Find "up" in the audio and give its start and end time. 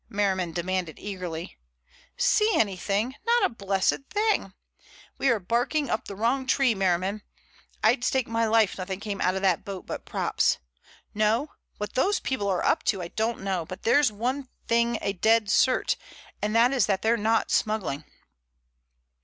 5.91-6.05, 12.65-12.81